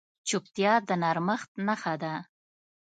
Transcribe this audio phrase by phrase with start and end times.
[0.27, 2.13] چوپتیا، د نرمښت نښه ده.